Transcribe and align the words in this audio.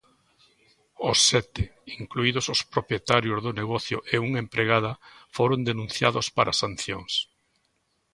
Os 1.09 1.17
sete, 1.29 1.63
incluídos 2.01 2.45
os 2.53 2.61
propietarios 2.73 3.39
do 3.45 3.51
negocio 3.61 3.97
e 4.13 4.15
unha 4.27 4.41
empregada, 4.45 4.91
foron 5.35 5.59
denunciados 5.69 6.27
para 6.37 6.57
sancións. 6.63 7.13